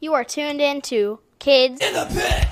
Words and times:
You 0.00 0.14
are 0.14 0.24
tuned 0.24 0.60
in 0.60 0.80
to 0.82 1.20
Kids 1.38 1.80
In 1.80 1.92
the 1.92 2.06
pit. 2.06 2.46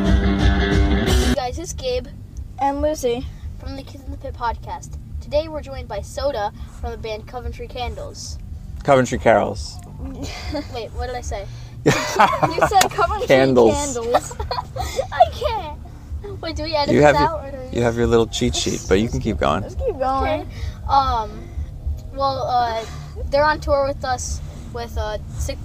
Hey 0.00 1.34
guys, 1.34 1.58
is 1.58 1.72
Gabe 1.74 2.06
And 2.58 2.80
Lucy. 2.80 3.26
from 3.58 3.76
the 3.76 3.82
Kids 3.82 4.04
in 4.04 4.10
the 4.10 4.16
Pit 4.16 4.34
podcast. 4.34 4.96
Today 5.20 5.48
we're 5.48 5.60
joined 5.60 5.86
by 5.86 6.00
Soda 6.00 6.52
from 6.80 6.92
the 6.92 6.96
band 6.96 7.26
Coventry 7.26 7.68
Candles. 7.68 8.38
Coventry 8.82 9.18
Carols. 9.18 9.76
Wait, 10.74 10.90
what 10.92 11.06
did 11.06 11.16
I 11.16 11.20
say? 11.20 11.46
You 11.84 11.92
said 11.92 12.90
Coventry 12.90 13.26
Candles. 13.26 13.74
candles. 13.74 14.34
I 15.12 15.30
can't. 15.32 16.40
Wait, 16.40 16.56
do 16.56 16.62
we 16.64 16.74
edit 16.74 16.94
You 16.94 17.00
this 17.00 17.06
have 17.06 17.16
out? 17.16 17.42
your, 17.42 17.48
or 17.48 17.50
do 17.64 17.70
we... 17.70 17.76
you 17.76 17.82
have 17.82 17.96
your 17.96 18.06
little 18.06 18.26
cheat 18.26 18.54
sheet, 18.54 18.84
but 18.88 19.00
you 19.00 19.08
can 19.08 19.20
keep 19.20 19.38
going. 19.38 19.62
Let's 19.62 19.74
keep 19.74 19.98
going. 19.98 20.42
Okay. 20.42 20.50
Um, 20.88 21.48
well, 22.12 22.42
uh, 22.46 22.84
they're 23.30 23.44
on 23.44 23.60
tour 23.60 23.86
with 23.86 24.04
us 24.04 24.40
with 24.74 24.96
uh, 24.98 25.18
Sick, 25.38 25.58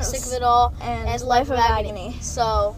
Sick 0.00 0.20
of 0.26 0.32
It 0.32 0.42
All 0.42 0.74
And, 0.80 1.22
Life 1.22 1.50
of 1.50 1.58
Agony. 1.58 2.16
So, 2.20 2.76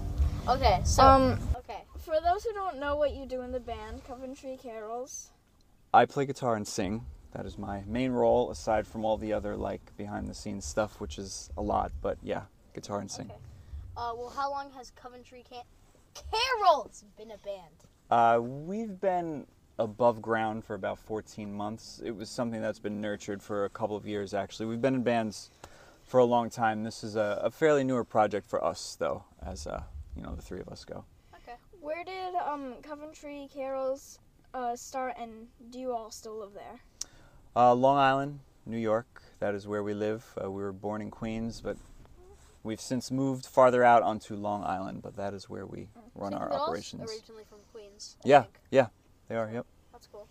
okay, 0.49 0.81
so 0.85 1.03
Um, 1.03 1.39
okay, 1.57 1.83
for 1.99 2.15
those 2.21 2.45
who 2.45 2.53
don't 2.53 2.79
know 2.79 2.97
what 2.97 3.15
you 3.15 3.27
do 3.27 3.43
in 3.43 3.53
the 3.53 3.61
band, 3.61 4.05
Coventry 4.07 4.59
Carols. 4.63 5.31
I 5.95 6.07
play 6.07 6.27
guitar 6.27 6.57
and 6.57 6.67
sing. 6.67 7.07
That 7.35 7.47
is 7.47 7.57
my 7.57 7.85
main 7.87 8.11
role, 8.11 8.51
aside 8.51 8.85
from 8.85 9.05
all 9.05 9.17
the 9.17 9.33
other 9.33 9.57
like 9.57 9.97
behind 9.97 10.27
the 10.27 10.35
scenes 10.35 10.65
stuff, 10.65 11.01
which 11.01 11.19
is 11.19 11.51
a 11.57 11.63
lot. 11.63 11.93
But 12.03 12.19
yeah, 12.21 12.43
guitar 12.75 12.99
and 12.99 13.09
sing. 13.09 13.27
Okay. 13.27 13.39
uh, 13.97 14.13
well, 14.17 14.33
how 14.35 14.51
long 14.51 14.73
has 14.73 14.91
Coventry 14.97 15.45
Can- 15.49 15.63
Carols 16.33 17.05
been 17.17 17.31
a 17.31 17.39
band? 17.39 17.75
Uh, 18.11 18.41
we've 18.41 19.01
been 19.01 19.47
above 19.79 20.21
ground 20.21 20.65
for 20.65 20.75
about 20.75 20.99
14 20.99 21.53
months. 21.53 22.03
It 22.05 22.11
was 22.11 22.29
something 22.29 22.61
that's 22.61 22.81
been 22.81 23.01
nurtured 23.01 23.41
for 23.41 23.65
a 23.65 23.71
couple 23.71 23.97
of 23.97 24.05
years, 24.05 24.35
actually. 24.35 24.67
We've 24.67 24.83
been 24.83 24.97
in 24.97 25.03
bands 25.05 25.51
for 26.03 26.19
a 26.19 26.25
long 26.25 26.51
time. 26.51 26.83
This 26.83 27.05
is 27.05 27.15
a, 27.15 27.41
a 27.41 27.51
fairly 27.53 27.85
newer 27.85 28.05
project 28.05 28.49
for 28.49 28.65
us, 28.65 28.97
though, 28.99 29.23
as 29.47 29.69
uh, 29.69 29.83
you 30.17 30.23
know, 30.23 30.35
the 30.35 30.43
three 30.43 30.61
of 30.61 30.69
us 30.69 30.85
go. 30.85 31.05
Okay. 31.37 31.57
Where 31.81 32.03
did 32.03 32.35
um 32.35 32.75
Coventry 32.83 33.49
Carols 33.55 34.19
uh, 34.55 34.77
start, 34.77 35.15
and 35.19 35.49
do 35.71 35.79
you 35.79 35.93
all 35.93 36.11
still 36.11 36.39
live 36.39 36.55
there? 36.55 36.81
Uh, 37.57 37.75
Long 37.75 37.99
Island, 37.99 38.41
New 38.65 38.79
York. 38.79 39.23
That 39.41 39.55
is 39.55 39.67
where 39.67 39.83
we 39.83 39.95
live. 39.95 40.25
Uh, 40.43 40.51
we 40.51 40.63
were 40.63 40.73
born 40.73 41.03
in 41.03 41.11
Queens, 41.11 41.61
but 41.61 41.77
we've 42.63 42.81
since 42.81 43.11
moved 43.11 43.47
farther 43.47 43.85
out 43.85 44.03
onto 44.03 44.35
Long 44.35 44.65
Island. 44.65 45.03
But 45.03 45.17
that 45.17 45.35
is 45.35 45.51
where 45.51 45.67
we 45.67 45.89
run 46.15 46.33
Sick 46.33 46.41
our 46.41 46.47
of 46.49 46.53
It 46.53 46.59
All's 46.59 46.69
operations. 46.69 47.11
Originally 47.11 47.45
from 47.49 47.59
Queens. 47.73 48.17
I 48.25 48.29
Yeah, 48.29 48.43
think. 48.43 48.61
yeah, 48.71 48.87
they 49.29 49.37
are. 49.37 49.51
Yep. 49.53 49.67
That's 49.93 50.07
cool. 50.07 50.29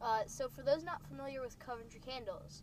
Uh, 0.00 0.20
so 0.26 0.48
for 0.48 0.62
those 0.62 0.84
not 0.84 1.02
familiar 1.08 1.40
with 1.40 1.58
Coventry 1.58 2.00
Candles, 2.06 2.62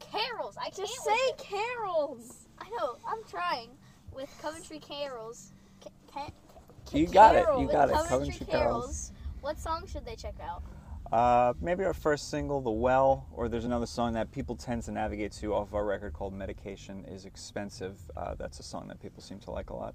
Carols. 0.00 0.56
I 0.60 0.68
Just 0.70 0.78
can't 1.06 1.18
say 1.18 1.32
carols. 1.38 2.46
I 2.58 2.68
know. 2.70 2.96
I'm 3.06 3.22
trying 3.30 3.70
with 4.12 4.28
Coventry 4.42 4.80
Carols. 4.80 5.52
Ca- 5.82 5.90
ca- 6.12 6.30
ca- 6.86 6.98
You 6.98 7.06
got 7.06 7.36
it. 7.36 7.46
You 7.58 7.68
got 7.68 7.88
it. 7.88 7.92
Coventry, 7.94 8.08
Coventry 8.08 8.46
Carols. 8.46 8.50
Carols. 8.50 9.12
What 9.42 9.58
song 9.58 9.88
should 9.88 10.06
they 10.06 10.14
check 10.14 10.36
out? 10.40 10.62
Uh, 11.12 11.52
maybe 11.60 11.84
our 11.84 11.92
first 11.92 12.30
single, 12.30 12.60
"The 12.60 12.70
Well," 12.70 13.26
or 13.32 13.48
there's 13.48 13.64
another 13.64 13.86
song 13.86 14.12
that 14.12 14.30
people 14.30 14.54
tend 14.54 14.84
to 14.84 14.92
navigate 14.92 15.32
to 15.32 15.52
off 15.52 15.68
of 15.68 15.74
our 15.74 15.84
record 15.84 16.12
called 16.12 16.32
"Medication 16.32 17.04
Is 17.06 17.24
Expensive." 17.24 17.98
Uh, 18.16 18.36
that's 18.36 18.60
a 18.60 18.62
song 18.62 18.86
that 18.86 19.02
people 19.02 19.20
seem 19.20 19.40
to 19.40 19.50
like 19.50 19.70
a 19.70 19.74
lot. 19.74 19.94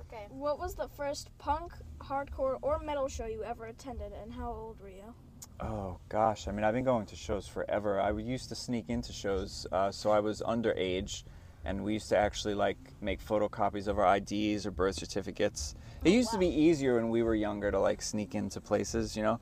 Okay. 0.00 0.26
What 0.30 0.58
was 0.58 0.74
the 0.74 0.88
first 0.88 1.30
punk, 1.38 1.72
hardcore, 2.00 2.58
or 2.60 2.80
metal 2.80 3.06
show 3.06 3.26
you 3.26 3.44
ever 3.44 3.66
attended, 3.66 4.12
and 4.20 4.32
how 4.32 4.50
old 4.50 4.80
were 4.80 4.88
you? 4.88 5.14
Oh 5.60 5.98
gosh, 6.08 6.48
I 6.48 6.50
mean, 6.50 6.64
I've 6.64 6.74
been 6.74 6.84
going 6.84 7.06
to 7.06 7.16
shows 7.16 7.46
forever. 7.46 8.00
I 8.00 8.10
used 8.10 8.48
to 8.48 8.56
sneak 8.56 8.86
into 8.88 9.12
shows, 9.12 9.64
uh, 9.70 9.92
so 9.92 10.10
I 10.10 10.18
was 10.18 10.42
underage, 10.42 11.22
and 11.64 11.82
we 11.84 11.94
used 11.94 12.08
to 12.08 12.16
actually 12.16 12.54
like 12.54 12.78
make 13.00 13.24
photocopies 13.24 13.88
of 13.88 13.98
our 13.98 14.16
IDs 14.16 14.66
or 14.66 14.70
birth 14.70 14.96
certificates. 14.96 15.74
It 16.04 16.10
used 16.10 16.30
to 16.32 16.38
be 16.38 16.48
easier 16.48 16.96
when 16.96 17.08
we 17.10 17.22
were 17.22 17.34
younger 17.34 17.70
to 17.70 17.78
like 17.78 18.02
sneak 18.02 18.34
into 18.34 18.60
places, 18.60 19.16
you 19.16 19.22
know. 19.22 19.40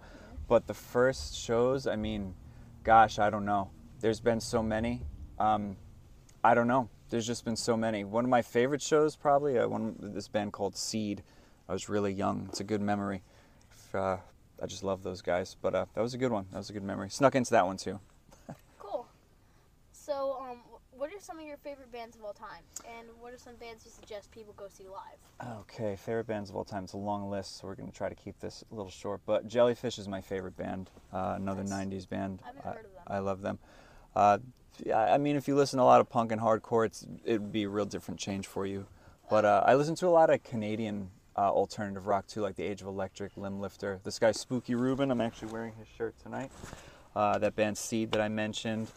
But 0.48 0.66
the 0.66 0.74
first 0.74 1.36
shows, 1.36 1.86
I 1.86 1.96
mean, 1.96 2.34
gosh, 2.82 3.18
I 3.18 3.30
don't 3.30 3.44
know. 3.44 3.70
There's 4.00 4.20
been 4.20 4.40
so 4.40 4.62
many. 4.62 5.02
Um, 5.38 5.76
I 6.42 6.54
don't 6.54 6.66
know. 6.66 6.88
There's 7.08 7.26
just 7.26 7.44
been 7.44 7.56
so 7.56 7.76
many. 7.76 8.04
One 8.04 8.24
of 8.24 8.30
my 8.30 8.42
favorite 8.42 8.82
shows, 8.82 9.16
probably, 9.16 9.58
uh, 9.58 9.68
one 9.68 9.96
this 10.00 10.28
band 10.28 10.52
called 10.52 10.76
Seed. 10.76 11.22
I 11.68 11.72
was 11.72 11.88
really 11.88 12.12
young. 12.12 12.46
It's 12.48 12.60
a 12.60 12.64
good 12.64 12.80
memory. 12.80 13.22
Uh, 13.92 14.18
I 14.62 14.66
just 14.66 14.84
love 14.84 15.02
those 15.02 15.22
guys. 15.22 15.56
But 15.60 15.74
uh, 15.74 15.86
that 15.94 16.00
was 16.00 16.14
a 16.14 16.18
good 16.18 16.32
one. 16.32 16.46
That 16.52 16.58
was 16.58 16.70
a 16.70 16.72
good 16.72 16.82
memory. 16.82 17.10
Snuck 17.10 17.34
into 17.34 17.50
that 17.52 17.66
one 17.66 17.76
too. 17.76 18.00
Cool. 18.78 19.06
So, 19.92 20.38
um, 20.40 20.58
what 21.00 21.10
are 21.14 21.18
some 21.18 21.38
of 21.38 21.46
your 21.46 21.56
favorite 21.56 21.90
bands 21.90 22.14
of 22.14 22.22
all 22.22 22.34
time, 22.34 22.62
and 22.84 23.08
what 23.20 23.32
are 23.32 23.38
some 23.38 23.54
bands 23.54 23.86
you 23.86 23.90
suggest 23.90 24.30
people 24.32 24.52
go 24.54 24.66
see 24.68 24.84
live? 24.86 25.56
Okay, 25.60 25.96
favorite 25.96 26.26
bands 26.26 26.50
of 26.50 26.56
all 26.56 26.64
time. 26.64 26.84
It's 26.84 26.92
a 26.92 26.98
long 26.98 27.30
list, 27.30 27.56
so 27.56 27.66
we're 27.66 27.74
gonna 27.74 27.90
try 27.90 28.10
to 28.10 28.14
keep 28.14 28.38
this 28.38 28.62
a 28.70 28.74
little 28.74 28.90
short. 28.90 29.22
But 29.24 29.48
Jellyfish 29.48 29.98
is 29.98 30.08
my 30.08 30.20
favorite 30.20 30.58
band. 30.58 30.90
Uh, 31.10 31.32
another 31.36 31.62
Nice. 31.62 31.70
'90s 31.72 32.04
band. 32.04 32.40
I 32.42 32.48
haven't 32.48 32.66
I- 32.66 32.72
heard 32.74 32.84
of 32.84 32.92
them. 32.92 33.02
I 33.06 33.18
love 33.20 33.40
them. 33.40 33.58
Uh, 34.14 34.38
yeah, 34.84 34.98
I 34.98 35.16
mean, 35.16 35.36
if 35.36 35.48
you 35.48 35.56
listen 35.56 35.78
to 35.78 35.82
a 35.82 35.86
lot 35.86 36.02
of 36.02 36.10
punk 36.10 36.32
and 36.32 36.40
hardcore, 36.40 36.84
it's 36.84 37.06
it 37.24 37.40
would 37.40 37.52
be 37.52 37.62
a 37.62 37.68
real 37.70 37.86
different 37.86 38.20
change 38.20 38.46
for 38.46 38.66
you. 38.66 38.86
But 39.30 39.46
uh, 39.46 39.64
I 39.64 39.76
listen 39.76 39.94
to 39.96 40.06
a 40.06 40.10
lot 40.10 40.28
of 40.28 40.42
Canadian 40.42 41.10
uh, 41.34 41.50
alternative 41.50 42.08
rock 42.08 42.26
too, 42.26 42.42
like 42.42 42.56
the 42.56 42.64
Age 42.64 42.82
of 42.82 42.88
Electric, 42.88 43.36
Limblifter. 43.36 44.02
This 44.02 44.18
guy 44.18 44.32
Spookey 44.32 44.78
Ruben. 44.78 45.10
I'm 45.10 45.22
actually 45.22 45.50
wearing 45.50 45.72
his 45.78 45.88
shirt 45.96 46.14
tonight. 46.22 46.50
Uh, 47.16 47.38
that 47.38 47.56
band 47.56 47.78
Seed 47.78 48.12
that 48.12 48.20
I 48.20 48.28
mentioned. 48.28 48.88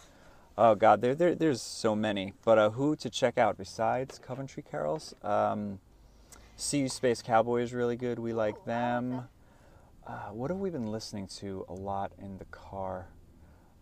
Oh 0.57 0.75
God, 0.75 1.01
there, 1.01 1.15
there 1.15 1.33
there's 1.35 1.61
so 1.61 1.95
many. 1.95 2.33
But 2.45 2.57
uh, 2.59 2.69
who 2.71 2.95
to 2.97 3.09
check 3.09 3.37
out 3.37 3.57
besides 3.57 4.19
Coventry 4.19 4.63
Carols? 4.63 5.15
Um, 5.23 5.79
See 6.55 6.87
Space 6.87 7.21
Cowboy 7.23 7.61
is 7.61 7.73
really 7.73 7.95
good. 7.95 8.19
We 8.19 8.33
like 8.33 8.55
Oh, 8.57 8.65
them. 8.65 9.27
Uh, 10.05 10.29
what 10.31 10.51
have 10.51 10.59
we 10.59 10.69
been 10.69 10.91
listening 10.91 11.27
to 11.27 11.65
a 11.67 11.73
lot 11.73 12.11
in 12.21 12.37
the 12.37 12.45
car? 12.45 13.07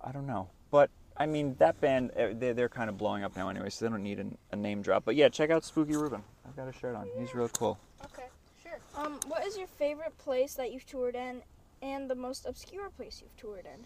I 0.01 0.11
don't 0.11 0.25
know. 0.27 0.49
But 0.69 0.89
I 1.17 1.25
mean, 1.25 1.55
that 1.59 1.81
band, 1.81 2.11
eh, 2.15 2.33
they're, 2.33 2.53
they're 2.53 2.69
kind 2.69 2.89
of 2.89 2.97
blowing 2.97 3.23
up 3.23 3.35
now 3.35 3.49
anyway, 3.49 3.69
so 3.69 3.83
they 3.85 3.91
don't 3.91 4.03
need 4.03 4.19
an, 4.19 4.37
a 4.51 4.55
name 4.55 4.81
drop. 4.81 5.03
But 5.03 5.15
yeah, 5.15 5.27
check 5.27 5.49
out 5.49 5.63
Spookey 5.63 5.95
Ruben. 5.95 6.23
I've 6.47 6.55
got 6.55 6.69
a 6.69 6.73
shirt 6.73 6.95
on. 6.95 7.07
He's 7.17 7.35
real 7.35 7.49
cool. 7.49 7.77
Okay, 8.05 8.27
sure. 8.63 8.79
Um, 8.95 9.19
what 9.27 9.45
is 9.45 9.57
your 9.57 9.67
favorite 9.67 10.17
place 10.17 10.53
that 10.53 10.71
you've 10.71 10.85
toured 10.85 11.15
in, 11.15 11.41
and 11.81 12.09
the 12.09 12.15
most 12.15 12.45
obscure 12.47 12.89
place 12.91 13.21
you've 13.21 13.35
toured 13.35 13.65
in? 13.65 13.83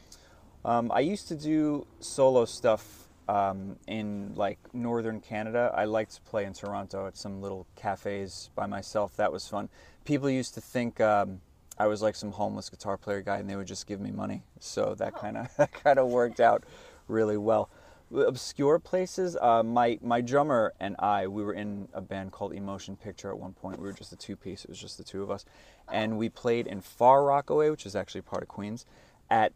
Um, 0.66 0.92
I 0.92 1.02
used 1.02 1.28
to 1.28 1.36
do 1.36 1.86
solo 2.00 2.46
stuff 2.46 3.08
um, 3.30 3.78
in 3.88 4.34
like 4.36 4.58
northern 4.74 5.22
Canada. 5.22 5.72
I 5.76 5.86
liked 5.86 6.16
to 6.16 6.22
play 6.22 6.44
in 6.46 6.54
Toronto 6.54 7.06
at 7.06 7.16
some 7.18 7.40
little 7.40 7.68
cafes 7.76 8.50
by 8.56 8.66
myself. 8.66 9.16
That 9.18 9.32
was 9.32 9.48
fun. 9.48 9.70
People 10.06 10.28
used 10.30 10.56
to 10.56 10.62
think 10.62 11.00
um, 11.00 11.42
I 11.78 11.86
was 11.86 12.02
like 12.02 12.16
some 12.16 12.32
homeless 12.32 12.70
guitar 12.72 12.98
player 12.98 13.22
guy, 13.22 13.38
and 13.38 13.48
they 13.48 13.56
would 13.56 13.68
just 13.68 13.86
give 13.86 14.02
me 14.02 14.10
money. 14.12 14.42
So 14.60 14.96
that 14.98 15.14
Oh. 15.16 15.20
kind 15.20 15.38
of 15.38 15.56
that 15.58 15.72
kind 15.72 16.00
of 16.00 16.08
worked 16.08 16.40
out 16.40 16.64
really 17.08 17.38
well. 17.38 17.70
Obscure 18.12 18.80
places. 18.80 19.38
Uh, 19.40 19.62
my 19.62 20.00
my 20.02 20.22
drummer 20.22 20.74
and 20.80 20.96
I, 20.98 21.28
we 21.28 21.44
were 21.44 21.54
in 21.54 21.90
a 21.94 22.02
band 22.02 22.32
called 22.32 22.54
Emotion 22.54 22.96
Picture 22.96 23.30
at 23.30 23.38
one 23.38 23.54
point. 23.54 23.80
We 23.80 23.86
were 23.88 23.94
just 23.94 24.12
a 24.14 24.16
two 24.16 24.36
piece. 24.36 24.64
It 24.64 24.70
was 24.70 24.80
just 24.80 24.98
the 24.98 25.04
two 25.04 25.22
of 25.22 25.30
us, 25.30 25.46
and 25.92 26.18
we 26.18 26.30
played 26.30 26.66
in 26.66 26.82
Far 26.82 27.24
Rockaway, 27.24 27.70
which 27.70 27.86
is 27.86 27.96
actually 27.96 28.22
part 28.22 28.42
of 28.42 28.48
Queens, 28.50 28.86
at 29.30 29.54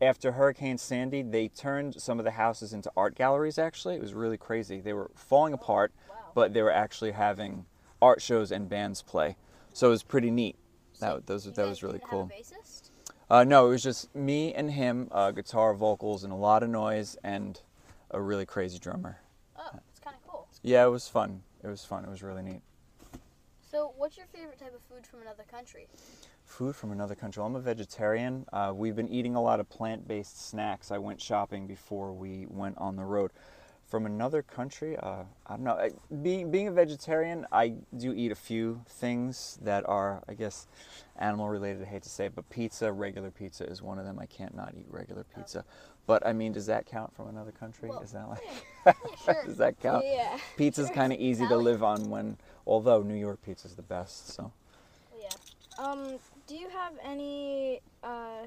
after 0.00 0.32
Hurricane 0.32 0.78
Sandy, 0.78 1.22
they 1.22 1.48
turned 1.48 2.00
some 2.00 2.18
of 2.18 2.24
the 2.24 2.32
houses 2.32 2.72
into 2.72 2.90
art 2.96 3.14
galleries. 3.14 3.58
Actually, 3.58 3.96
it 3.96 4.00
was 4.00 4.14
really 4.14 4.38
crazy. 4.38 4.80
They 4.80 4.92
were 4.92 5.10
falling 5.14 5.52
apart, 5.52 5.92
but 6.34 6.54
they 6.54 6.62
were 6.62 6.72
actually 6.72 7.12
having 7.12 7.66
art 8.00 8.22
shows 8.22 8.50
and 8.50 8.68
bands 8.68 9.02
play. 9.02 9.36
So 9.72 9.88
it 9.88 9.90
was 9.90 10.02
pretty 10.02 10.30
neat. 10.30 10.56
That 11.00 11.26
those 11.26 11.44
that 11.44 11.66
was 11.66 11.82
really 11.82 12.00
cool. 12.08 12.30
Bassist? 12.30 12.90
Uh, 13.30 13.44
no, 13.44 13.66
it 13.66 13.70
was 13.70 13.82
just 13.82 14.14
me 14.14 14.52
and 14.54 14.72
him, 14.72 15.08
uh, 15.12 15.30
guitar, 15.30 15.72
vocals, 15.72 16.24
and 16.24 16.32
a 16.32 16.36
lot 16.36 16.62
of 16.62 16.68
noise, 16.68 17.16
and 17.22 17.60
a 18.10 18.20
really 18.20 18.44
crazy 18.44 18.78
drummer. 18.78 19.20
Oh, 19.56 19.78
it's 19.88 20.00
kind 20.00 20.16
of 20.16 20.28
cool. 20.28 20.48
Yeah, 20.62 20.84
it 20.84 20.90
was 20.90 21.08
fun. 21.08 21.42
It 21.62 21.68
was 21.68 21.84
fun. 21.84 22.04
It 22.04 22.10
was 22.10 22.22
really 22.22 22.42
neat. 22.42 22.60
So, 23.70 23.94
what's 23.96 24.16
your 24.16 24.26
favorite 24.26 24.58
type 24.58 24.74
of 24.74 24.82
food 24.82 25.06
from 25.06 25.22
another 25.22 25.44
country? 25.48 25.86
Food 26.50 26.74
from 26.74 26.90
another 26.90 27.14
country. 27.14 27.42
I'm 27.44 27.54
a 27.54 27.60
vegetarian. 27.60 28.44
Uh, 28.52 28.72
we've 28.74 28.96
been 28.96 29.08
eating 29.08 29.36
a 29.36 29.40
lot 29.40 29.60
of 29.60 29.70
plant-based 29.70 30.48
snacks. 30.48 30.90
I 30.90 30.98
went 30.98 31.20
shopping 31.20 31.68
before 31.68 32.12
we 32.12 32.44
went 32.50 32.76
on 32.76 32.96
the 32.96 33.04
road. 33.04 33.30
From 33.86 34.04
another 34.04 34.42
country, 34.42 34.96
uh, 34.96 35.22
I 35.46 35.50
don't 35.56 35.62
know. 35.62 35.74
I- 35.78 35.92
Being 36.22 36.50
being 36.50 36.66
a 36.66 36.72
vegetarian, 36.72 37.46
I 37.52 37.74
do 37.96 38.12
eat 38.12 38.32
a 38.32 38.34
few 38.34 38.82
things 38.88 39.60
that 39.62 39.88
are, 39.88 40.22
I 40.28 40.34
guess, 40.34 40.66
animal 41.16 41.48
related. 41.48 41.82
I 41.82 41.86
hate 41.86 42.02
to 42.02 42.08
say 42.10 42.26
it, 42.26 42.34
but 42.34 42.50
pizza, 42.50 42.92
regular 42.92 43.30
pizza, 43.30 43.64
is 43.64 43.80
one 43.80 44.00
of 44.00 44.04
them. 44.04 44.18
I 44.18 44.26
can't 44.26 44.54
not 44.54 44.74
eat 44.76 44.86
regular 44.90 45.24
pizza. 45.36 45.64
But 46.06 46.26
I 46.26 46.32
mean, 46.32 46.52
does 46.52 46.66
that 46.66 46.84
count 46.84 47.14
from 47.14 47.28
another 47.28 47.52
country? 47.52 47.90
Well, 47.90 48.00
is 48.00 48.10
that 48.10 48.28
like? 48.28 48.42
Yeah, 48.86 48.92
sure. 49.24 49.42
does 49.46 49.56
that 49.58 49.78
count? 49.80 50.04
Yeah. 50.04 50.36
Pizza's 50.56 50.90
kind 50.90 51.12
of 51.12 51.20
easy 51.20 51.46
to 51.46 51.56
live 51.56 51.84
on 51.84 52.10
when, 52.10 52.38
although 52.66 53.02
New 53.02 53.14
York 53.14 53.40
pizza's 53.42 53.76
the 53.76 53.82
best. 53.82 54.30
So. 54.34 54.52
Yeah. 55.80 55.90
Um, 55.90 56.18
do 56.46 56.54
you 56.54 56.68
have 56.68 56.92
any 57.04 57.80
uh, 58.02 58.46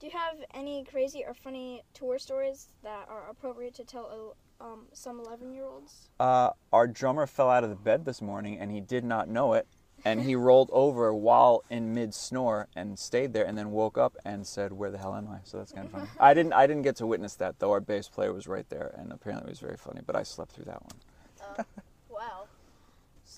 do 0.00 0.06
you 0.06 0.12
have 0.12 0.36
any 0.54 0.84
crazy 0.84 1.24
or 1.26 1.34
funny 1.34 1.82
tour 1.92 2.18
stories 2.18 2.68
that 2.84 3.08
are 3.08 3.28
appropriate 3.28 3.74
to 3.74 3.84
tell 3.84 4.34
uh, 4.60 4.64
um, 4.64 4.86
some 4.92 5.18
11 5.18 5.52
year 5.52 5.64
olds? 5.64 6.08
Uh, 6.20 6.50
our 6.72 6.86
drummer 6.86 7.26
fell 7.26 7.50
out 7.50 7.64
of 7.64 7.70
the 7.70 7.76
bed 7.76 8.04
this 8.04 8.22
morning 8.22 8.58
and 8.58 8.70
he 8.70 8.80
did 8.80 9.04
not 9.04 9.28
know 9.28 9.54
it. 9.54 9.66
And 10.04 10.22
he 10.22 10.36
rolled 10.36 10.70
over 10.72 11.12
while 11.12 11.64
in 11.68 11.92
mid 11.92 12.14
snore 12.14 12.68
and 12.76 12.96
stayed 12.96 13.32
there 13.32 13.44
and 13.44 13.58
then 13.58 13.72
woke 13.72 13.98
up 13.98 14.16
and 14.24 14.46
said, 14.46 14.72
Where 14.72 14.92
the 14.92 14.98
hell 14.98 15.16
am 15.16 15.26
I? 15.28 15.38
So 15.42 15.58
that's 15.58 15.72
kind 15.72 15.86
of 15.86 15.90
funny. 15.90 16.08
I 16.20 16.34
didn't 16.34 16.52
I 16.52 16.68
didn't 16.68 16.82
get 16.82 16.94
to 16.96 17.06
witness 17.06 17.34
that 17.36 17.58
though. 17.58 17.72
Our 17.72 17.80
bass 17.80 18.08
player 18.08 18.32
was 18.32 18.46
right 18.46 18.68
there 18.68 18.94
and 18.96 19.12
apparently 19.12 19.48
it 19.48 19.50
was 19.50 19.58
very 19.58 19.76
funny, 19.76 20.00
but 20.06 20.14
I 20.14 20.22
slept 20.22 20.52
through 20.52 20.66
that 20.66 20.82
one. 20.82 21.00
Uh, 21.40 21.54
wow. 21.58 21.64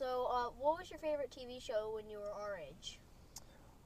So, 0.00 0.29
uh, 0.32 0.44
what 0.58 0.79
was 0.79 0.91
your 0.91 0.99
favorite 0.99 1.31
TV 1.31 1.61
show 1.61 1.93
when 1.94 2.08
you 2.08 2.20
were 2.20 2.32
our 2.32 2.56
age? 2.56 2.99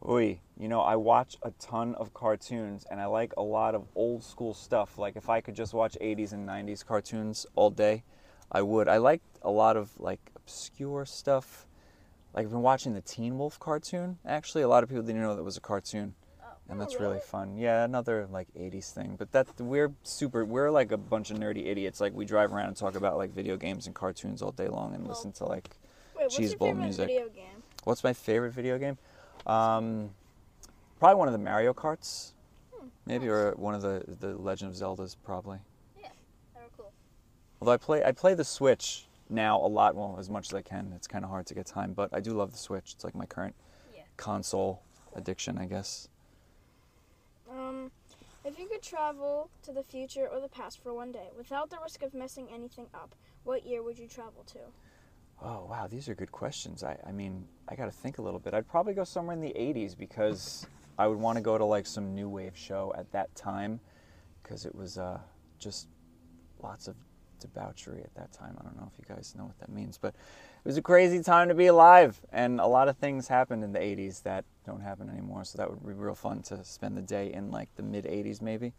Oy, 0.09 0.39
you 0.57 0.69
know, 0.69 0.81
I 0.81 0.95
watch 0.95 1.37
a 1.43 1.51
ton 1.59 1.97
of 1.97 2.15
cartoons 2.15 2.87
and 2.89 3.01
I 3.01 3.07
like 3.07 3.33
a 3.37 3.43
lot 3.43 3.75
of 3.75 3.89
old 3.97 4.23
school 4.23 4.55
stuff. 4.55 4.97
Like 4.97 5.17
if 5.17 5.29
I 5.29 5.41
could 5.41 5.57
just 5.57 5.75
watch 5.75 5.97
80s 6.01 6.33
and 6.33 6.49
90s 6.49 6.87
cartoons 6.87 7.47
all 7.57 7.71
day, 7.71 8.05
I 8.53 8.63
would. 8.63 8.87
I 8.87 8.99
liked 8.99 9.27
a 9.43 9.51
lot 9.51 9.77
of 9.77 9.91
like 9.99 10.21
obscure 10.37 11.05
stuff. 11.05 11.67
Like 12.33 12.45
I've 12.45 12.53
been 12.53 12.63
watching 12.63 12.95
the 12.95 13.01
Teen 13.01 13.37
Wolf 13.37 13.59
cartoon. 13.59 14.19
Actually, 14.25 14.63
a 14.63 14.69
lot 14.69 14.85
of 14.85 14.89
people 14.91 15.03
didn't 15.03 15.21
know 15.21 15.35
that 15.35 15.43
was 15.43 15.57
a 15.57 15.61
cartoon. 15.61 16.15
Oh. 16.41 16.47
And 16.69 16.79
Oh, 16.79 16.85
that's 16.85 16.95
really 16.95 17.15
really? 17.15 17.21
fun. 17.23 17.57
Yeah, 17.57 17.83
another 17.83 18.29
like 18.31 18.47
80s 18.57 18.93
thing. 18.93 19.17
But 19.19 19.33
that 19.33 19.49
we're 19.61 19.93
super 20.05 20.45
we're 20.45 20.71
like 20.71 20.93
a 20.93 20.97
bunch 20.97 21.33
of 21.33 21.39
nerdy 21.39 21.67
idiots. 21.67 22.01
Like 22.01 22.15
we 22.15 22.25
drive 22.25 22.53
around 22.53 22.69
and 22.69 22.77
talk 22.77 22.95
about 22.95 23.17
like 23.17 23.31
video 23.35 23.57
games 23.57 23.87
and 23.87 23.97
cartoons 23.97 24.43
all 24.43 24.53
day 24.53 24.69
long 24.69 24.95
and 24.95 25.03
Well- 25.03 25.17
listen 25.17 25.33
to 25.33 25.47
like 25.47 25.71
Wait, 26.29 26.37
Cheese 26.37 26.55
bowl 26.55 26.75
music. 26.75 27.09
video 27.09 27.29
game? 27.29 27.63
What's 27.85 28.03
my 28.05 28.13
favorite 28.13 28.53
video 28.53 28.79
game? 28.79 28.97
Um, 29.47 30.11
probably 30.99 31.17
one 31.17 31.29
of 31.29 31.33
the 31.33 31.39
Mario 31.39 31.75
Karts, 31.75 32.33
Hmm, 32.75 32.89
maybe, 33.07 33.27
nice. 33.27 33.33
or 33.33 33.53
one 33.57 33.75
of 33.75 33.83
the 33.83 34.05
the 34.21 34.35
Legend 34.37 34.71
of 34.71 34.77
Zeldas, 34.77 35.17
probably. 35.23 35.59
Yeah, 36.01 36.09
they 36.55 36.61
were 36.61 36.67
cool. 36.77 36.93
Although 37.61 37.73
I 37.73 37.77
play 37.77 38.03
I 38.05 38.13
play 38.13 38.35
the 38.35 38.45
Switch 38.45 39.07
now 39.29 39.59
a 39.61 39.67
lot, 39.69 39.95
well 39.95 40.17
as 40.19 40.31
much 40.31 40.49
as 40.49 40.55
I 40.55 40.63
can. 40.63 40.93
It's 40.97 41.07
kind 41.07 41.25
of 41.25 41.31
hard 41.31 41.47
to 41.47 41.55
get 41.55 41.67
time, 41.67 41.93
but 41.93 42.09
I 42.13 42.21
do 42.21 42.33
love 42.33 42.53
the 42.53 42.59
Switch. 42.59 42.93
It's 42.95 43.05
like 43.05 43.15
my 43.15 43.27
current 43.27 43.55
Yeah. 43.95 44.03
console 44.17 44.83
addiction, 45.15 45.59
I 45.59 45.67
guess. 45.67 46.09
Um, 47.51 47.91
if 48.45 48.59
you 48.59 48.67
could 48.67 48.83
travel 48.83 49.49
to 49.63 49.73
the 49.73 49.83
future 49.83 50.27
or 50.29 50.41
the 50.41 50.49
past 50.49 50.83
for 50.83 50.93
one 50.93 51.13
day 51.13 51.29
without 51.37 51.71
the 51.71 51.79
risk 51.83 52.03
of 52.03 52.15
messing 52.15 52.49
anything 52.53 52.87
up, 52.95 53.15
what 53.45 53.65
year 53.65 53.83
would 53.83 53.99
you 53.99 54.09
travel 54.09 54.43
to? 54.47 54.59
Oh 55.43 55.67
wow, 55.69 55.87
these 55.87 56.09
are 56.09 56.15
good 56.15 56.33
questions. 56.33 56.83
I, 56.83 56.97
I 57.07 57.13
mean, 57.13 57.47
I 57.69 57.75
got 57.75 57.87
to 57.87 57.91
think 57.91 58.19
a 58.19 58.23
little 58.23 58.41
bit. 58.41 58.55
I'd 58.55 58.69
probably 58.69 58.95
go 58.95 59.05
somewhere 59.05 59.35
in 59.35 59.41
the 59.41 59.53
'80s 59.55 59.97
because 59.97 60.67
I 60.99 61.07
would 61.07 61.19
want 61.19 61.37
to 61.37 61.43
go 61.43 61.59
to 61.59 61.65
like 61.65 61.87
some 61.87 62.15
new 62.15 62.29
wave 62.29 62.57
show 62.57 62.93
at 62.97 63.11
that 63.13 63.35
time 63.35 63.81
because 64.43 64.65
it 64.65 64.75
was 64.75 64.99
uh, 64.99 65.19
just 65.59 65.89
lots 66.63 66.89
of 66.89 66.97
debauchery 67.41 68.03
at 68.03 68.15
that 68.15 68.33
time. 68.33 68.57
I 68.59 68.65
don't 68.65 68.77
know 68.77 68.91
if 68.93 68.99
you 68.99 69.05
guys 69.13 69.35
know 69.37 69.45
what 69.45 69.59
that 69.59 69.69
means, 69.69 69.99
but 69.99 70.15
it 70.15 70.69
was 70.69 70.77
a 70.77 70.83
crazy 70.83 71.23
time 71.23 71.49
to 71.49 71.55
be 71.55 71.67
alive, 71.67 72.21
and 72.33 72.61
a 72.61 72.67
lot 72.67 72.89
of 72.89 72.97
things 72.97 73.29
happened 73.29 73.65
in 73.65 73.73
the 73.73 73.81
'80s 73.81 74.23
that 74.23 74.45
don't 74.65 74.81
happen 74.81 75.11
anymore. 75.11 75.45
So 75.45 75.59
that 75.59 75.69
would 75.69 75.85
be 75.87 75.93
real 75.93 76.15
fun 76.15 76.43
to 76.43 76.65
spend 76.65 76.97
the 76.97 77.03
day 77.03 77.33
in 77.33 77.51
like 77.51 77.69
the 77.77 77.83
mid 77.83 78.05
'80s, 78.05 78.41
maybe. 78.41 78.73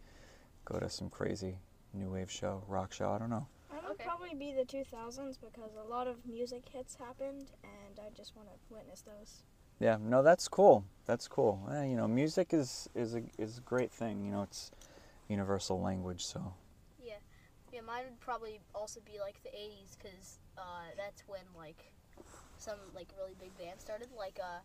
Go 0.63 0.79
to 0.79 0.89
some 0.89 1.09
crazy 1.11 1.59
new 1.93 2.09
wave 2.09 2.31
show, 2.31 2.63
rock 2.67 2.91
show. 2.91 3.11
I 3.11 3.19
don't 3.19 3.29
know. 3.29 3.47
I 3.95 4.03
would 4.03 4.09
Okay. 4.09 4.09
probably 4.09 4.35
be 4.35 4.53
the 4.53 4.65
2000s 4.65 5.37
because 5.37 5.75
a 5.75 5.83
lot 5.87 6.07
of 6.07 6.25
music 6.25 6.63
hits 6.69 6.95
happened, 6.95 7.51
and 7.63 7.99
I 7.99 8.09
just 8.15 8.35
want 8.35 8.49
to 8.49 8.73
witness 8.73 9.01
those. 9.01 9.43
Yeah, 9.79 9.97
no, 10.01 10.21
that's 10.21 10.47
cool. 10.47 10.83
That's 11.05 11.27
cool. 11.27 11.67
Eh, 11.71 11.85
you 11.85 11.95
know, 11.95 12.07
music 12.07 12.53
is 12.53 12.89
is 12.95 13.15
a 13.15 13.23
is 13.37 13.57
a 13.59 13.61
great 13.61 13.91
thing. 13.91 14.25
You 14.25 14.31
know, 14.31 14.41
it's 14.43 14.71
universal 15.29 15.79
language. 15.81 16.25
So 16.25 16.53
Yeah. 17.01 17.13
Yeah, 17.71 17.81
mine 17.81 18.03
would 18.05 18.19
probably 18.19 18.59
also 18.73 18.99
be 19.05 19.19
like 19.19 19.41
the 19.43 19.49
80s 19.49 19.97
because 19.97 20.39
uh, 20.57 20.91
that's 20.97 21.23
when 21.27 21.43
like 21.57 21.91
some 22.57 22.79
like 22.93 23.07
really 23.17 23.35
big 23.39 23.57
bands 23.57 23.83
started, 23.83 24.09
like 24.17 24.39
uh, 24.43 24.59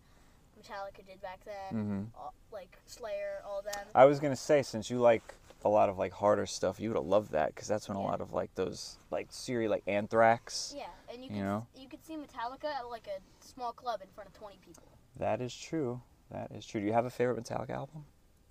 Metallica 0.60 1.04
did 1.06 1.20
back 1.22 1.40
then, 1.44 1.80
hmm 1.82 2.02
all, 2.18 2.34
like 2.52 2.76
Slayer, 2.86 3.42
all 3.46 3.62
them. 3.62 3.86
I 3.94 4.04
was 4.04 4.20
gonna 4.20 4.36
say, 4.36 4.62
since 4.62 4.90
you 4.90 4.98
like 4.98 5.34
a 5.64 5.68
lot 5.68 5.88
of 5.88 5.98
like 5.98 6.12
harder 6.12 6.46
stuff, 6.46 6.80
you 6.80 6.88
would 6.90 6.96
have 6.96 7.06
loved 7.06 7.32
that 7.32 7.54
because 7.54 7.68
that's 7.68 7.88
when 7.88 7.96
a 7.96 8.02
lot 8.02 8.20
of 8.20 8.32
like 8.32 8.54
those 8.54 8.96
like 9.10 9.28
Siri 9.30 9.68
like 9.68 9.82
Anthrax. 9.86 10.74
Yeah, 10.76 10.84
and 11.12 11.22
you 11.24 11.30
You 11.30 11.36
could 11.36 11.44
know? 11.44 11.66
you 11.76 11.88
could 11.88 12.04
see 12.04 12.14
Metallica 12.16 12.66
at 12.66 12.88
like 12.90 13.06
a 13.08 13.20
small 13.46 13.72
club 13.72 14.00
in 14.02 14.08
front 14.14 14.28
of 14.28 14.34
20 14.34 14.56
people. 14.64 14.84
That 15.18 15.40
is 15.40 15.54
true. 15.56 16.00
That 16.30 16.50
is 16.52 16.64
true. 16.66 16.80
Do 16.80 16.86
you 16.86 16.92
have 16.92 17.04
a 17.06 17.10
favorite 17.10 17.42
Metallica 17.42 17.70
album? 17.70 18.04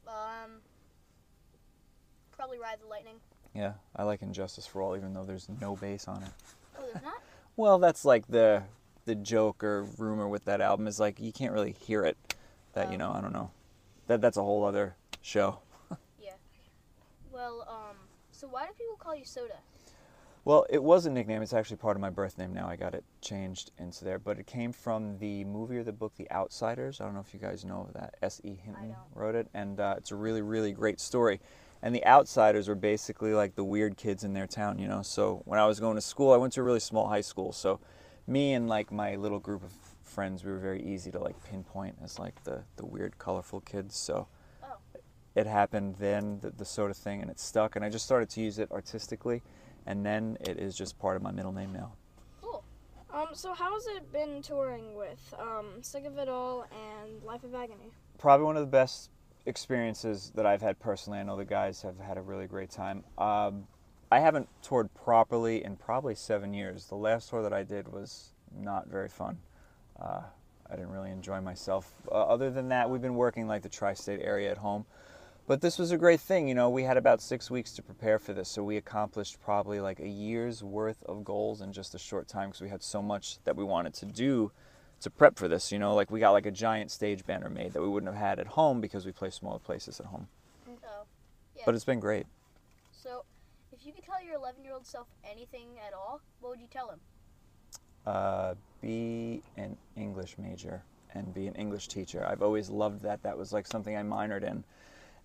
Um, 0.07 0.61
probably 2.31 2.59
Ride 2.59 2.77
the 2.81 2.87
Lightning. 2.87 3.15
Yeah, 3.55 3.73
I 3.95 4.03
like 4.03 4.21
And 4.21 4.33
Justice 4.33 4.67
for 4.67 4.81
All, 4.81 4.95
even 4.95 5.13
though 5.13 5.23
there's 5.23 5.47
no 5.61 5.75
bass 5.75 6.07
on 6.07 6.21
it. 6.23 6.29
Oh, 6.77 6.83
there's 6.91 7.03
not. 7.03 7.13
Well, 7.55 7.77
that's 7.77 8.05
like 8.05 8.25
the 8.27 8.63
the 9.09 9.15
joke 9.15 9.63
or 9.63 9.85
rumor 9.97 10.27
with 10.27 10.45
that 10.45 10.61
album 10.61 10.85
is 10.85 10.99
like 10.99 11.19
you 11.19 11.31
can't 11.33 11.51
really 11.51 11.71
hear 11.71 12.05
it. 12.05 12.15
That 12.73 12.89
you 12.89 12.95
Oh. 12.95 12.97
know, 12.99 13.11
I 13.11 13.21
don't 13.21 13.33
know. 13.33 13.49
That 14.05 14.21
that's 14.21 14.37
a 14.37 14.43
whole 14.43 14.63
other 14.63 14.95
show. 15.23 15.57
Yeah. 16.21 16.33
Well, 17.31 17.65
um, 17.67 17.95
so 18.31 18.47
why 18.47 18.67
do 18.67 18.73
people 18.73 18.97
call 18.97 19.15
you 19.15 19.25
Soda? 19.25 19.55
Well, 20.45 20.67
it 20.69 20.83
was 20.83 21.07
a 21.07 21.09
nickname. 21.09 21.41
It's 21.41 21.53
actually 21.53 21.77
part 21.77 21.97
of 21.97 22.01
my 22.01 22.11
birth 22.11 22.37
name 22.37 22.53
now. 22.53 22.67
I 22.67 22.75
got 22.75 22.93
it 22.93 23.03
changed 23.21 23.71
into 23.79 24.05
there, 24.05 24.19
but 24.19 24.37
it 24.37 24.45
came 24.45 24.71
from 24.71 25.17
the 25.17 25.43
movie 25.45 25.77
or 25.77 25.83
the 25.83 25.91
book 25.91 26.13
The 26.15 26.29
Outsiders. 26.31 27.01
I 27.01 27.05
don't 27.05 27.15
know 27.15 27.19
if 27.19 27.33
you 27.33 27.39
guys 27.39 27.65
know 27.65 27.89
that. 27.93 28.15
S. 28.21 28.39
E. 28.43 28.53
Hinton 28.63 28.95
wrote 29.15 29.33
it, 29.35 29.47
and 29.55 29.79
uh, 29.79 29.95
it's 29.97 30.11
a 30.11 30.15
really, 30.15 30.41
really 30.43 30.71
great 30.71 30.99
story. 30.99 31.39
And 31.81 31.93
the 31.95 32.05
Outsiders 32.05 32.67
were 32.67 32.75
basically 32.75 33.33
like 33.33 33.55
the 33.55 33.63
weird 33.63 33.97
kids 33.97 34.23
in 34.23 34.33
their 34.33 34.47
town, 34.47 34.77
you 34.77 34.87
know. 34.87 35.01
So 35.01 35.41
when 35.45 35.59
I 35.59 35.65
was 35.65 35.79
going 35.79 35.95
to 35.95 36.01
school, 36.01 36.31
I 36.31 36.37
went 36.37 36.53
to 36.53 36.61
a 36.61 36.63
really 36.63 36.79
small 36.79 37.07
high 37.07 37.21
school. 37.21 37.51
So 37.51 37.79
me 38.29 38.53
and 38.53 38.67
like 38.69 38.91
my 38.91 39.15
little 39.15 39.39
group 39.39 39.63
of 39.63 39.71
friends, 40.03 40.43
we 40.43 40.51
were 40.51 40.59
very 40.59 40.81
easy 40.83 41.11
to 41.11 41.19
like 41.19 41.35
pinpoint 41.49 41.95
as 42.03 42.19
like 42.19 42.43
the 42.43 42.63
the 42.77 42.85
weird, 42.85 43.17
colorful 43.17 43.61
kids. 43.61 43.95
So 43.95 44.27
Oh. 44.63 44.77
it 45.35 45.47
happened 45.47 45.95
then, 45.99 46.39
the, 46.41 46.51
the 46.51 46.65
soda 46.65 46.93
thing, 46.93 47.21
and 47.21 47.29
it 47.31 47.39
stuck. 47.39 47.75
And 47.75 47.83
I 47.83 47.89
just 47.89 48.05
started 48.05 48.29
to 48.31 48.41
use 48.41 48.59
it 48.59 48.71
artistically, 48.71 49.41
and 49.85 50.05
then 50.05 50.37
it 50.41 50.57
is 50.59 50.77
just 50.77 50.97
part 50.99 51.15
of 51.15 51.21
my 51.23 51.31
middle 51.31 51.51
name 51.51 51.73
now. 51.73 51.93
Cool. 52.41 52.63
Um, 53.11 53.27
so 53.33 53.53
how 53.53 53.73
has 53.73 53.87
it 53.87 54.11
been 54.11 54.41
touring 54.41 54.95
with 54.95 55.33
um, 55.39 55.81
Sick 55.81 56.05
of 56.05 56.17
It 56.17 56.29
All 56.29 56.65
and 56.71 57.23
Life 57.23 57.43
of 57.43 57.55
Agony? 57.55 57.91
Probably 58.17 58.45
one 58.45 58.57
of 58.57 58.61
the 58.61 58.67
best 58.67 59.09
experiences 59.45 60.31
that 60.35 60.45
I've 60.45 60.61
had 60.61 60.77
personally. 60.79 61.19
I 61.19 61.23
know 61.23 61.35
the 61.37 61.45
guys 61.45 61.81
have 61.81 61.97
had 61.99 62.17
a 62.17 62.21
really 62.21 62.45
great 62.45 62.69
time. 62.69 63.03
Um, 63.17 63.65
I 64.11 64.19
haven't 64.19 64.49
toured 64.63 64.93
properly 64.93 65.63
in 65.63 65.75
probably 65.75 66.15
seven 66.15 66.53
years. 66.53 66.85
The 66.85 66.95
last 66.95 67.29
tour 67.29 67.43
that 67.43 67.53
I 67.53 67.63
did 67.63 67.87
was 67.87 68.33
not 68.55 68.87
very 68.87 69.09
fun. 69.09 69.37
Uh, 70.01 70.21
I 70.69 70.75
didn't 70.75 70.91
really 70.91 71.11
enjoy 71.11 71.41
myself. 71.41 71.93
Uh, 72.11 72.15
other 72.15 72.49
than 72.49 72.69
that, 72.69 72.89
we've 72.89 73.01
been 73.01 73.15
working 73.15 73.47
like 73.47 73.61
the 73.61 73.69
tri-state 73.69 74.19
area 74.23 74.49
at 74.49 74.57
home. 74.57 74.85
But 75.47 75.61
this 75.61 75.79
was 75.79 75.91
a 75.91 75.97
great 75.97 76.19
thing, 76.19 76.47
you 76.47 76.53
know. 76.53 76.69
We 76.69 76.83
had 76.83 76.97
about 76.97 77.21
six 77.21 77.49
weeks 77.49 77.71
to 77.73 77.81
prepare 77.81 78.19
for 78.19 78.33
this, 78.33 78.49
so 78.49 78.63
we 78.63 78.77
accomplished 78.77 79.41
probably 79.41 79.79
like 79.79 79.99
a 79.99 80.07
year's 80.07 80.63
worth 80.63 81.01
of 81.03 81.23
goals 81.23 81.61
in 81.61 81.73
just 81.73 81.95
a 81.95 81.99
short 81.99 82.27
time 82.27 82.49
because 82.49 82.61
we 82.61 82.69
had 82.69 82.83
so 82.83 83.01
much 83.01 83.43
that 83.45 83.55
we 83.55 83.63
wanted 83.63 83.95
to 83.95 84.05
do 84.05 84.51
to 85.01 85.09
prep 85.09 85.37
for 85.37 85.47
this. 85.47 85.71
You 85.71 85.79
know, 85.79 85.95
like 85.95 86.11
we 86.11 86.19
got 86.19 86.31
like 86.31 86.45
a 86.45 86.51
giant 86.51 86.91
stage 86.91 87.25
banner 87.25 87.49
made 87.49 87.73
that 87.73 87.81
we 87.81 87.87
wouldn't 87.87 88.13
have 88.13 88.21
had 88.21 88.39
at 88.39 88.45
home 88.45 88.79
because 88.79 89.07
we 89.07 89.11
play 89.11 89.31
smaller 89.31 89.57
places 89.57 89.99
at 89.99 90.05
home. 90.07 90.27
So, 90.67 90.87
yeah. 91.55 91.63
But 91.65 91.73
it's 91.73 91.85
been 91.85 91.99
great. 91.99 92.27
so, 92.91 93.23
if 93.79 93.85
you 93.85 93.93
could 93.93 94.03
tell 94.03 94.21
your 94.21 94.35
11 94.35 94.63
year 94.63 94.73
old 94.73 94.85
self 94.85 95.07
anything 95.29 95.67
at 95.85 95.93
all, 95.93 96.21
what 96.41 96.49
would 96.49 96.61
you 96.61 96.67
tell 96.69 96.89
him? 96.89 96.99
Uh, 98.05 98.55
be 98.81 99.41
an 99.57 99.77
English 99.95 100.35
major 100.37 100.83
and 101.13 101.33
be 101.33 101.47
an 101.47 101.55
English 101.55 101.87
teacher. 101.87 102.25
I've 102.27 102.41
always 102.41 102.69
loved 102.69 103.01
that. 103.03 103.23
That 103.23 103.37
was 103.37 103.53
like 103.53 103.67
something 103.67 103.95
I 103.95 104.01
minored 104.01 104.43
in, 104.43 104.63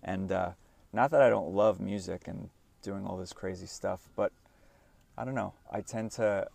and 0.03 0.31
uh, 0.31 0.51
not 0.93 1.11
that 1.11 1.21
I 1.21 1.29
don't 1.29 1.53
love 1.53 1.79
music 1.79 2.27
and 2.27 2.49
doing 2.81 3.05
all 3.05 3.17
this 3.17 3.33
crazy 3.33 3.65
stuff, 3.65 4.09
but 4.15 4.31
I 5.17 5.25
don't 5.25 5.35
know. 5.35 5.53
I 5.71 5.81
tend 5.81 6.11
to 6.11 6.47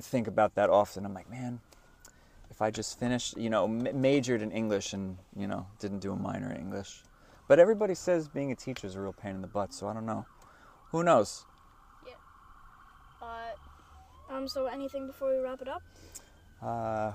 think 0.00 0.28
about 0.28 0.54
that 0.54 0.70
often. 0.70 1.04
I'm 1.04 1.14
like, 1.14 1.30
man, 1.30 1.60
if 2.50 2.62
I 2.62 2.70
just 2.70 2.98
finished, 2.98 3.36
you 3.36 3.50
know, 3.50 3.66
majored 3.66 4.42
in 4.42 4.52
English 4.52 4.92
and 4.92 5.18
you 5.36 5.46
know 5.46 5.66
didn't 5.80 5.98
do 5.98 6.12
a 6.12 6.16
minor 6.16 6.50
in 6.50 6.56
English, 6.58 7.02
but 7.48 7.58
everybody 7.58 7.94
says 7.94 8.28
being 8.28 8.52
a 8.52 8.56
teacher 8.56 8.86
is 8.86 8.94
a 8.94 9.00
real 9.00 9.12
pain 9.12 9.34
in 9.34 9.40
the 9.42 9.48
butt. 9.48 9.74
So 9.74 9.88
I 9.88 9.94
don't 9.94 10.06
know. 10.06 10.24
Who 10.92 11.02
knows? 11.04 11.44
Um, 14.30 14.46
so 14.46 14.66
anything 14.66 15.06
before 15.06 15.30
we 15.34 15.42
wrap 15.42 15.62
it 15.62 15.68
up? 15.68 15.82
Uh, 16.62 17.12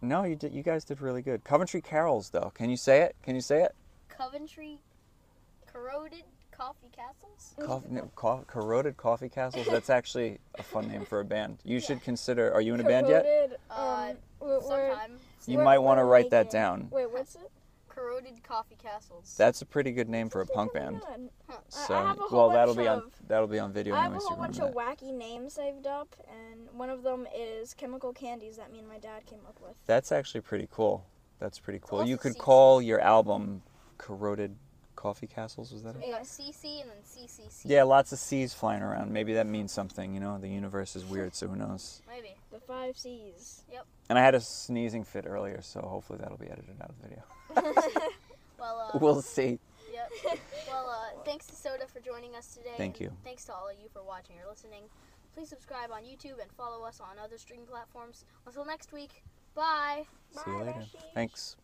no, 0.00 0.22
you 0.22 0.36
did. 0.36 0.52
You 0.52 0.62
guys 0.62 0.84
did 0.84 1.00
really 1.00 1.22
good. 1.22 1.42
Coventry 1.42 1.80
Carols, 1.82 2.30
though. 2.30 2.52
Can 2.54 2.70
you 2.70 2.76
say 2.76 3.00
it? 3.02 3.16
Can 3.24 3.34
you 3.34 3.40
say 3.40 3.64
it? 3.64 3.74
Coventry 4.08 4.78
corroded 5.66 6.22
coffee 6.56 6.90
castles. 6.94 7.54
Coff- 7.66 7.88
no, 7.88 8.10
co- 8.14 8.44
corroded 8.46 8.96
Coffee 8.96 9.28
Castles. 9.28 9.66
That's 9.70 9.90
actually 9.90 10.38
a 10.56 10.62
fun 10.62 10.86
name 10.88 11.04
for 11.04 11.18
a 11.20 11.24
band. 11.24 11.58
You 11.64 11.80
should 11.80 12.00
consider. 12.00 12.52
Are 12.54 12.60
you 12.60 12.74
in 12.74 12.80
a 12.80 12.84
band 12.84 13.08
yet? 13.08 13.24
Corroded, 13.24 13.56
Uh, 13.70 14.10
Um, 14.10 14.16
we're, 14.40 14.60
we're, 14.60 14.60
Sometime. 14.90 15.10
You 15.46 15.56
we're- 15.56 15.64
might 15.64 15.78
want 15.78 15.98
to 15.98 16.04
we're 16.04 16.10
write 16.12 16.30
that 16.30 16.50
down. 16.50 16.88
Wait, 16.92 17.10
what's 17.10 17.34
it? 17.34 17.50
Corroded 18.20 18.42
coffee 18.42 18.76
castles. 18.76 19.34
That's 19.38 19.62
a 19.62 19.66
pretty 19.66 19.92
good 19.92 20.08
name 20.08 20.28
for 20.28 20.40
a 20.40 20.46
punk 20.46 20.74
band. 20.74 21.00
Huh. 21.04 21.16
I- 21.48 21.52
I 21.54 21.58
So, 21.68 21.94
have 21.94 22.18
a 22.18 22.22
whole 22.22 22.48
well, 22.48 22.50
that'll 22.50 22.74
be 22.74 22.86
on 22.88 23.10
that'll 23.26 23.46
be 23.46 23.58
on 23.58 23.72
video 23.72 23.94
I 23.94 24.02
have 24.02 24.14
a 24.14 24.18
whole 24.18 24.36
bunch 24.36 24.60
of 24.60 24.74
wacky 24.74 25.12
names 25.12 25.54
saved 25.54 25.86
up, 25.86 26.14
and 26.28 26.68
one 26.72 26.90
of 26.90 27.02
them 27.02 27.26
is 27.34 27.74
chemical 27.74 28.12
candies 28.12 28.56
that 28.56 28.72
me 28.72 28.78
and 28.80 28.88
my 28.88 28.98
dad 28.98 29.26
came 29.26 29.40
up 29.48 29.58
with. 29.60 29.74
That's 29.86 30.12
actually 30.12 30.42
pretty 30.42 30.68
cool. 30.70 31.04
That's 31.38 31.58
pretty 31.58 31.80
cool. 31.82 32.04
You 32.06 32.18
could 32.18 32.34
CC. 32.34 32.38
call 32.38 32.82
your 32.82 33.00
album 33.00 33.62
"Corroded 33.98 34.56
Coffee 34.96 35.26
Castles." 35.26 35.72
Was 35.72 35.82
that 35.84 35.96
it? 35.96 36.10
Got 36.10 36.26
CC 36.26 36.82
and 36.82 36.90
then 36.90 37.02
CCC. 37.02 37.62
Yeah, 37.64 37.84
lots 37.84 38.12
of 38.12 38.18
C's 38.18 38.52
flying 38.52 38.82
around. 38.82 39.10
Maybe 39.12 39.32
that 39.34 39.46
means 39.46 39.72
something. 39.72 40.12
You 40.12 40.20
know, 40.20 40.38
the 40.38 40.48
universe 40.48 40.94
is 40.96 41.04
weird, 41.04 41.34
so 41.34 41.48
who 41.48 41.56
knows? 41.56 42.02
Maybe. 42.08 42.36
The 42.70 42.76
five 42.76 42.98
C's. 42.98 43.64
And 44.08 44.18
I 44.18 44.22
had 44.22 44.34
a 44.34 44.40
sneezing 44.40 45.04
fit 45.04 45.24
earlier, 45.26 45.60
so 45.60 45.80
hopefully 45.80 46.18
that'll 46.22 46.38
be 46.38 46.46
edited 46.46 46.76
out 46.80 46.90
of 46.90 46.96
the 47.00 47.08
video. 47.08 48.02
Well, 48.60 48.90
uh, 48.92 48.98
we'll 48.98 49.22
see. 49.22 49.58
Yep. 49.90 50.38
Well, 50.68 50.90
uh, 50.90 51.22
thanks 51.24 51.46
to 51.46 51.54
Soda 51.54 51.86
for 51.86 51.98
joining 52.00 52.34
us 52.36 52.54
today. 52.54 52.74
Thank 52.76 53.00
you. 53.00 53.10
Thanks 53.24 53.46
to 53.46 53.54
all 53.54 53.66
of 53.70 53.76
you 53.82 53.88
for 53.90 54.02
watching 54.02 54.36
or 54.44 54.50
listening. 54.50 54.82
Please 55.34 55.48
subscribe 55.48 55.90
on 55.90 56.02
YouTube 56.02 56.42
and 56.42 56.52
follow 56.58 56.84
us 56.84 57.00
on 57.00 57.18
other 57.18 57.38
streaming 57.38 57.66
platforms. 57.66 58.26
Until 58.46 58.66
next 58.66 58.92
week, 58.92 59.22
bye. 59.54 60.04
See 60.32 60.50
you 60.50 60.58
later. 60.58 60.72
Beshi. 60.72 61.14
Thanks. 61.14 61.56